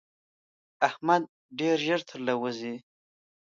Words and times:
احمد 0.87 1.23
ډېر 1.59 1.77
ژر 1.85 2.01
تر 2.09 2.19
له 2.27 2.33
وزي. 2.41 2.75